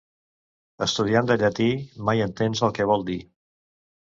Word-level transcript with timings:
Estudiant 0.85 1.29
de 1.31 1.37
llatí, 1.41 1.67
mai 2.09 2.25
entens 2.29 2.63
el 2.71 2.75
que 2.79 2.89
vol 2.95 3.07
dir. 3.13 3.21